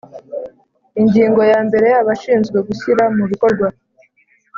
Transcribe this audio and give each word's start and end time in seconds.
Ingingo 1.01 1.41
yambere 1.51 1.87
Abashinzwe 2.01 2.57
gushyira 2.67 3.03
mubikorwa 3.15 3.67